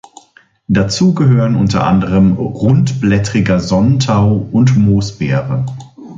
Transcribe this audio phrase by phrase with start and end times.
[0.67, 5.63] Dazu gehören unter anderem Rundblättriger Sonnentau und Moosbeere.